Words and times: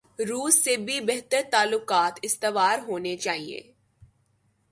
روس 0.19 0.63
سے 0.63 0.77
بھی 0.77 0.99
بہتر 1.01 1.41
تعلقات 1.51 2.19
استوار 2.21 2.79
ہونے 2.87 3.15
چائیں۔ 3.17 3.71